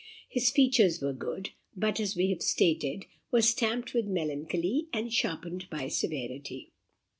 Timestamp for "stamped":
3.43-3.93